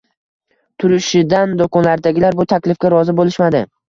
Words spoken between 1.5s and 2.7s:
doʻkondagilar bu